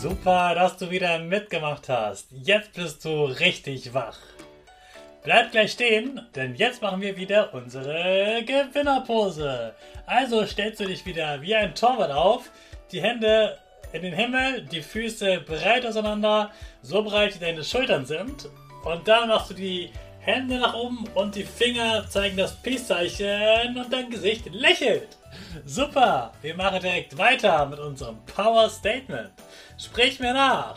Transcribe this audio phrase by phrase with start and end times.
[0.00, 2.28] Super, dass du wieder mitgemacht hast.
[2.32, 4.16] Jetzt bist du richtig wach.
[5.24, 9.74] Bleib gleich stehen, denn jetzt machen wir wieder unsere Gewinnerpose.
[10.06, 12.50] Also stellst du dich wieder wie ein Torwart auf,
[12.90, 13.58] die Hände
[13.92, 18.48] in den Himmel, die Füße breit auseinander, so breit wie deine Schultern sind.
[18.86, 19.90] Und dann machst du die
[20.30, 25.08] Hände nach oben und die Finger zeigen das Peace-Zeichen und dein Gesicht lächelt.
[25.64, 29.30] Super, wir machen direkt weiter mit unserem Power Statement.
[29.78, 30.76] Sprich mir nach.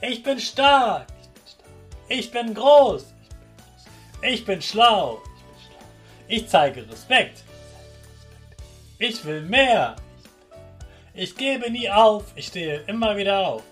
[0.00, 1.06] Ich bin stark.
[2.08, 3.12] Ich bin groß.
[4.22, 5.22] Ich bin schlau.
[6.28, 7.42] Ich zeige Respekt.
[8.98, 9.96] Ich will mehr.
[11.14, 12.24] Ich gebe nie auf.
[12.34, 13.62] Ich stehe immer wieder auf.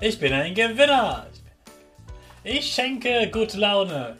[0.00, 1.26] Ich bin ein Gewinner.
[2.44, 4.16] Ich schenke gute Laune.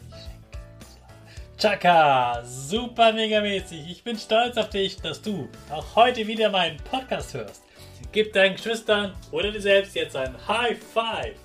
[1.57, 3.89] Chaka, super mega mäßig.
[3.89, 7.63] Ich bin stolz auf dich, dass du auch heute wieder meinen Podcast hörst.
[8.11, 11.37] Gib deinen Geschwistern oder dir selbst jetzt ein High Five.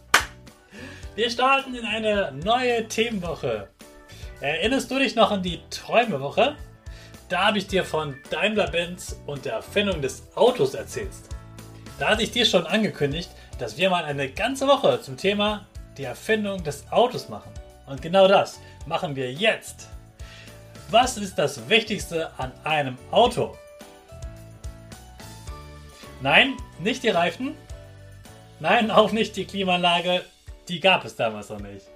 [1.14, 3.68] Wir starten in eine neue Themenwoche.
[4.40, 6.56] Erinnerst du dich noch an die Träumewoche?
[7.28, 11.10] Da habe ich dir von Daimler-Benz und der Erfindung des Autos erzählt.
[12.00, 13.30] Da hatte ich dir schon angekündigt,
[13.60, 17.52] dass wir mal eine ganze Woche zum Thema die Erfindung des Autos machen.
[17.86, 19.88] Und genau das machen wir jetzt.
[20.90, 23.56] Was ist das Wichtigste an einem Auto?
[26.20, 27.54] Nein, nicht die Reifen.
[28.60, 30.24] Nein, auch nicht die Klimaanlage.
[30.68, 31.86] Die gab es damals noch nicht.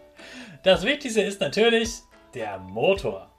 [0.62, 1.90] Das Wichtigste ist natürlich
[2.34, 3.30] der Motor.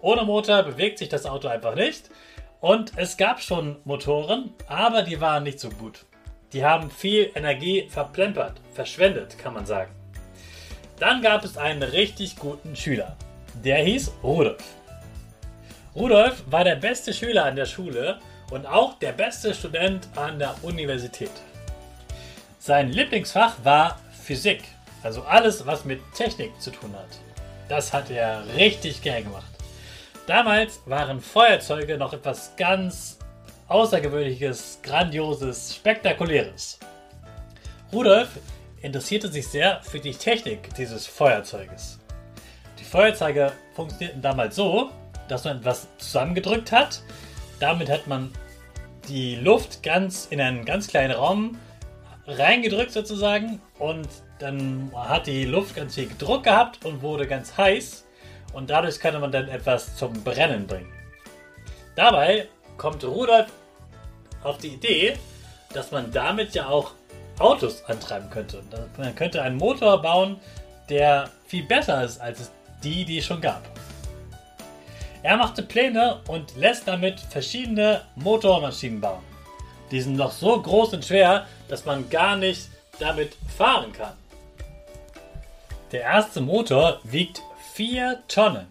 [0.00, 2.10] Ohne Motor bewegt sich das Auto einfach nicht.
[2.60, 6.04] Und es gab schon Motoren, aber die waren nicht so gut.
[6.56, 9.92] Die haben viel Energie verplempert, verschwendet, kann man sagen.
[10.98, 13.14] Dann gab es einen richtig guten Schüler.
[13.62, 14.64] Der hieß Rudolf.
[15.94, 20.54] Rudolf war der beste Schüler an der Schule und auch der beste Student an der
[20.62, 21.30] Universität.
[22.58, 24.64] Sein Lieblingsfach war Physik,
[25.02, 27.18] also alles, was mit Technik zu tun hat.
[27.68, 29.52] Das hat er richtig gern gemacht.
[30.26, 33.18] Damals waren Feuerzeuge noch etwas ganz
[33.68, 36.78] Außergewöhnliches, Grandioses, Spektakuläres.
[37.92, 38.28] Rudolf
[38.80, 41.98] interessierte sich sehr für die Technik dieses Feuerzeuges.
[42.78, 44.90] Die Feuerzeuge funktionierten damals so,
[45.28, 47.02] dass man etwas zusammengedrückt hat.
[47.58, 48.30] Damit hat man
[49.08, 51.58] die Luft ganz in einen ganz kleinen Raum
[52.26, 58.06] reingedrückt sozusagen und dann hat die Luft ganz viel Druck gehabt und wurde ganz heiß
[58.52, 60.92] und dadurch konnte man dann etwas zum Brennen bringen.
[61.94, 63.46] Dabei kommt Rudolf
[64.42, 65.16] auf die Idee,
[65.72, 66.92] dass man damit ja auch
[67.38, 68.62] Autos antreiben könnte.
[68.96, 70.40] Man könnte einen Motor bauen,
[70.88, 72.50] der viel besser ist als
[72.82, 73.62] die, die es schon gab.
[75.22, 79.22] Er machte Pläne und lässt damit verschiedene Motormaschinen bauen.
[79.90, 82.68] Die sind noch so groß und schwer, dass man gar nicht
[82.98, 84.14] damit fahren kann.
[85.92, 87.42] Der erste Motor wiegt
[87.74, 88.66] 4 Tonnen.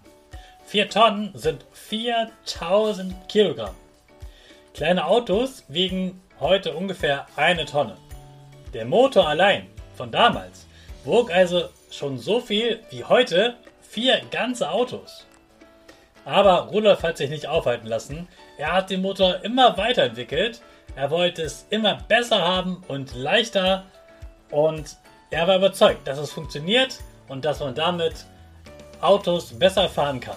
[0.65, 3.75] 4 Tonnen sind 4000 Kilogramm.
[4.75, 7.95] Kleine Autos wiegen heute ungefähr eine Tonne.
[8.73, 10.67] Der Motor allein von damals
[11.05, 15.27] wog also schon so viel wie heute vier ganze Autos.
[16.25, 18.27] Aber Rudolf hat sich nicht aufhalten lassen.
[18.57, 20.61] Er hat den Motor immer weiterentwickelt.
[20.97, 23.85] Er wollte es immer besser haben und leichter.
[24.51, 24.97] Und
[25.29, 26.99] er war überzeugt, dass es funktioniert
[27.29, 28.25] und dass man damit
[28.99, 30.35] Autos besser fahren kann.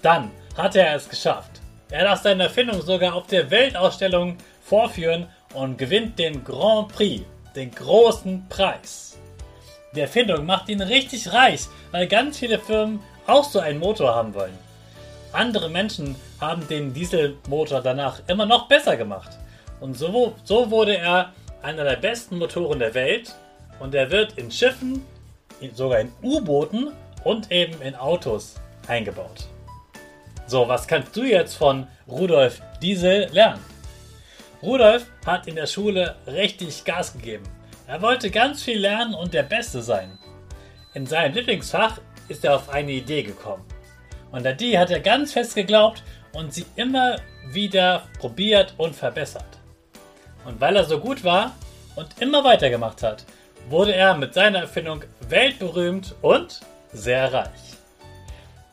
[0.00, 1.55] Dann hat er es geschafft.
[1.90, 7.24] Er hat seine Erfindung sogar auf der Weltausstellung vorführen und gewinnt den Grand Prix,
[7.54, 9.18] den großen Preis.
[9.94, 14.34] Die Erfindung macht ihn richtig reich, weil ganz viele Firmen auch so einen Motor haben
[14.34, 14.58] wollen.
[15.32, 19.38] Andere Menschen haben den Dieselmotor danach immer noch besser gemacht.
[19.80, 21.32] Und so, so wurde er
[21.62, 23.34] einer der besten Motoren der Welt
[23.78, 25.04] und er wird in Schiffen,
[25.72, 26.88] sogar in U-Booten
[27.22, 28.56] und eben in Autos
[28.88, 29.46] eingebaut.
[30.48, 33.64] So, was kannst du jetzt von Rudolf Diesel lernen?
[34.62, 37.44] Rudolf hat in der Schule richtig Gas gegeben.
[37.88, 40.16] Er wollte ganz viel lernen und der Beste sein.
[40.94, 41.98] In seinem Lieblingsfach
[42.28, 43.64] ist er auf eine Idee gekommen.
[44.30, 47.16] Und an die hat er ganz fest geglaubt und sie immer
[47.50, 49.58] wieder probiert und verbessert.
[50.44, 51.56] Und weil er so gut war
[51.96, 53.24] und immer weitergemacht hat,
[53.68, 56.60] wurde er mit seiner Erfindung weltberühmt und
[56.92, 57.74] sehr reich.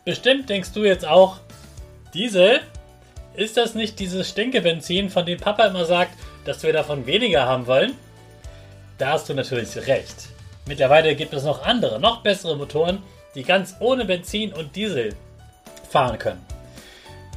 [0.06, 1.40] Bestimmt denkst du jetzt auch,
[2.14, 2.62] Diesel?
[3.36, 6.14] Ist das nicht dieses Stinkebenzin, von dem Papa immer sagt,
[6.46, 7.94] dass wir davon weniger haben wollen?
[9.00, 10.30] Da hast du natürlich recht.
[10.68, 13.02] Mittlerweile gibt es noch andere, noch bessere Motoren,
[13.34, 15.16] die ganz ohne Benzin und Diesel
[15.90, 16.46] fahren können.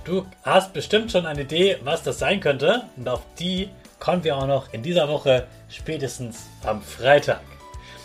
[0.05, 4.37] Du hast bestimmt schon eine Idee, was das sein könnte, und auf die kommen wir
[4.37, 7.41] auch noch in dieser Woche, spätestens am Freitag.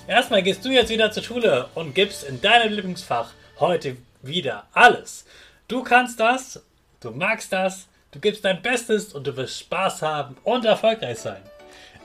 [0.07, 5.25] Erstmal gehst du jetzt wieder zur Schule und gibst in deinem Lieblingsfach heute wieder alles.
[5.71, 6.61] Du kannst das,
[6.99, 11.41] du magst das, du gibst dein Bestes und du wirst Spaß haben und erfolgreich sein.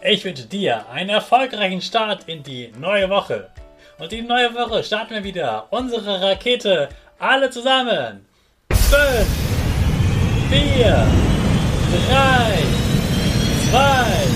[0.02, 3.50] Ich wünsche dir einen erfolgreichen Start in die neue Woche.
[3.98, 8.24] Und die neue Woche starten wir wieder unsere Rakete alle zusammen.
[8.70, 9.26] 5,
[10.48, 11.08] 4,
[12.08, 12.62] 3,
[13.72, 14.35] 2,